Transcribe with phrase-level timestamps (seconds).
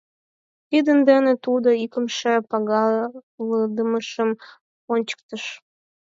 [0.69, 4.29] Тидын дене тудо икымше пагалыдымашым
[4.93, 5.43] ончыктыш.